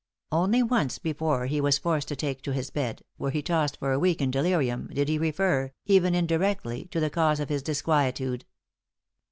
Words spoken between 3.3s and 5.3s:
tossed for a week in delirium, did he